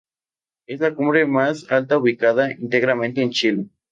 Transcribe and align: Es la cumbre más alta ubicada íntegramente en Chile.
Es 0.65 0.79
la 0.79 0.95
cumbre 0.95 1.27
más 1.27 1.67
alta 1.71 1.99
ubicada 1.99 2.51
íntegramente 2.51 3.21
en 3.21 3.29
Chile. 3.29 3.65